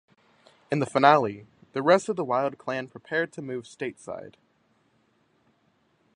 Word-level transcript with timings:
In 0.71 0.79
the 0.79 0.87
finale, 0.87 1.45
the 1.73 1.83
rest 1.83 2.09
of 2.09 2.15
the 2.15 2.23
Wild 2.25 2.57
clan 2.57 2.87
prepared 2.87 3.31
to 3.33 3.41
move 3.43 3.65
stateside. 3.65 4.33